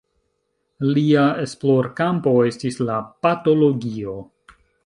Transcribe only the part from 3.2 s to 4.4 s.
patologio.